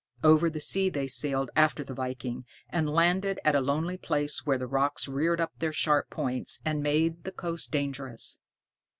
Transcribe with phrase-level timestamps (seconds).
[0.23, 4.57] Over the sea they sailed after the viking, and landed at a lonely place where
[4.57, 8.39] the rocks reared up their sharp points and made the coast dangerous.